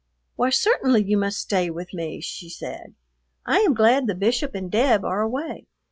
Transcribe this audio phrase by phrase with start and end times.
[0.35, 2.95] "Why, certainly you must stay with me," she said.
[3.45, 5.67] "I am glad the Bishop and Deb are away.